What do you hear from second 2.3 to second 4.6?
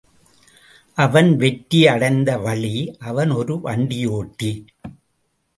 வழி அவன் ஒரு வண்டியோட்டி.